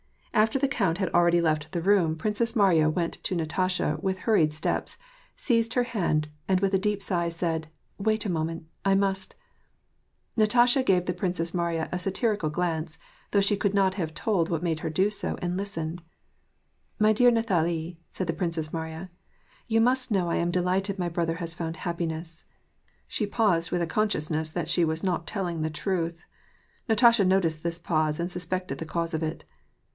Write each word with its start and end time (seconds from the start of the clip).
After 0.33 0.57
the 0.57 0.67
count 0.67 0.97
had 0.97 1.13
already 1.13 1.37
336 1.39 1.45
WAR 1.45 1.51
AND 1.51 1.77
PEACE. 1.77 1.77
left 1.77 1.85
the 1.85 2.03
room 2.03 2.11
the 2.11 2.21
Princess 2.21 2.55
Mariya 2.55 2.89
went 2.89 3.13
to 3.21 3.35
Natasha 3.35 3.97
with 4.01 4.19
hurried 4.19 4.51
steps, 4.53 4.97
seized 5.35 5.73
her 5.75 5.83
hand, 5.83 6.29
and 6.47 6.59
with 6.59 6.73
a 6.73 6.79
deep 6.79 7.03
sigh 7.03 7.29
said, 7.29 7.67
"Wait 7.99 8.25
a 8.25 8.29
mo 8.29 8.45
ment, 8.45 8.65
I 8.83 8.95
must 8.95 9.35
"—Natasha 10.37 10.81
gave 10.81 11.05
the 11.05 11.13
Princess 11.13 11.53
Mariya 11.53 11.87
a 11.91 11.99
satirical 11.99 12.49
glance, 12.49 12.97
though 13.29 13.41
she 13.41 13.55
could 13.57 13.75
not 13.75 13.95
have 13.95 14.15
told 14.15 14.49
what 14.49 14.63
made 14.63 14.79
her 14.79 14.89
do 14.89 15.11
so, 15.11 15.37
and 15.39 15.55
listened." 15.55 16.01
My 17.07 17.13
dear 17.13 17.29
Nathalie," 17.29 17.99
said 18.09 18.25
the 18.25 18.33
Princess 18.33 18.73
Mariya," 18.73 19.11
you 19.67 19.79
must 19.81 20.09
know 20.09 20.31
I 20.31 20.37
am 20.37 20.49
delighted 20.49 20.97
my 20.97 21.09
brother 21.09 21.35
has 21.35 21.53
found 21.53 21.75
happi 21.75 22.07
ness." 22.07 22.45
She 23.07 23.27
paused 23.27 23.69
with 23.69 23.83
a 23.83 23.87
consciousness 23.87 24.49
that 24.49 24.69
she 24.69 24.83
was 24.83 25.03
not 25.03 25.27
tell 25.27 25.45
ing 25.45 25.61
the 25.61 25.69
truth. 25.69 26.23
Natasha 26.89 27.23
noticed 27.25 27.61
this 27.61 27.77
pause, 27.77 28.19
and 28.19 28.31
suspected 28.31 28.79
the 28.79 28.85
cause 28.85 29.13
of 29.13 29.21
it. 29.21 29.43